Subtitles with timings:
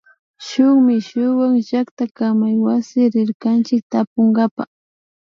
[0.45, 4.63] Shuk mishuwa llaktakamaywasi rirkanchik tapunkapa